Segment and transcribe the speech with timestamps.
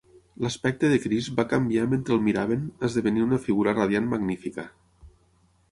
[0.43, 4.69] L'aspecte de Crist va canviar mentre el miraven esdevenint una figura radiant magnífica.